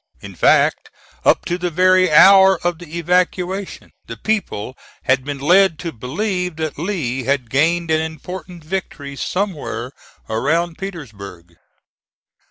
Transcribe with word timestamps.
In 0.19 0.33
fact, 0.33 0.89
up 1.23 1.45
to 1.45 1.59
the 1.59 1.69
very 1.69 2.11
hour 2.11 2.59
of 2.65 2.79
the 2.79 2.97
evacuation 2.97 3.91
the 4.07 4.17
people 4.17 4.75
had 5.03 5.23
been 5.23 5.37
led 5.37 5.77
to 5.77 5.91
believe 5.91 6.55
that 6.55 6.79
Lee 6.79 7.25
had 7.25 7.51
gained 7.51 7.91
an 7.91 8.01
important 8.01 8.63
victory 8.63 9.15
somewhere 9.15 9.91
around 10.27 10.79
Petersburg. 10.79 11.55